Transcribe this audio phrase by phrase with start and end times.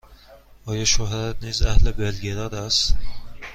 [0.65, 2.93] آیا شوهرت نیز اهل بلگراد است؟